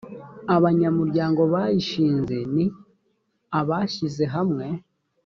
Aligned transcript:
abanyamuryango 0.55 1.41
bayishinze 1.53 2.37
ni 2.55 2.65
abashyize 3.59 4.23
hamwe. 4.35 4.65